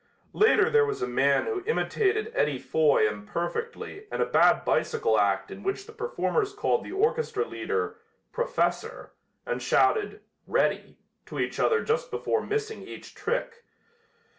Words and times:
Later 0.33 0.67
there 0.67 0.83
was 0.87 1.03
a 1.03 1.07
man 1.07 1.45
who 1.45 1.63
imitated 1.67 2.31
Eddie 2.33 2.57
Foy 2.57 3.07
imperfectly 3.07 4.07
and 4.11 4.19
a 4.19 4.25
bad 4.25 4.65
bicycle 4.65 5.19
act 5.19 5.51
in 5.51 5.61
which 5.61 5.85
the 5.85 5.91
performers 5.93 6.53
called 6.53 6.83
the 6.83 6.91
orchestra 6.91 7.45
leader 7.45 7.97
"Professor" 8.33 9.11
and 9.45 9.61
shouted 9.61 10.21
"Ready" 10.47 10.97
to 11.27 11.37
each 11.39 11.59
other 11.59 11.83
just 11.83 12.09
before 12.09 12.41
missing 12.41 12.81
each 12.81 13.13
trick. 13.13 13.63